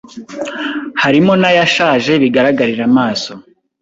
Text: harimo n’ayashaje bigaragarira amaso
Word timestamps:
harimo 1.03 1.33
n’ayashaje 1.41 2.11
bigaragarira 2.21 2.83
amaso 2.91 3.31